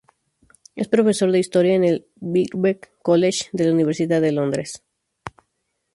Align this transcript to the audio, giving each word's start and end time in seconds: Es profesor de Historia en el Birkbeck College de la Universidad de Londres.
Es 0.75 0.87
profesor 0.87 1.31
de 1.31 1.37
Historia 1.37 1.75
en 1.75 1.83
el 1.83 2.07
Birkbeck 2.15 2.91
College 3.03 3.49
de 3.51 3.65
la 3.65 3.73
Universidad 3.73 4.19
de 4.19 4.31
Londres. 4.31 4.83